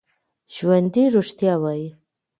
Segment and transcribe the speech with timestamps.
[0.55, 1.85] ژوندي رښتیا وايي